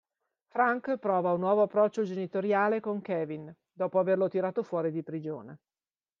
[0.47, 5.59] Frank prova un nuovo approccio genitoriale con Kevin, dopo averlo tirato fuori di prigione.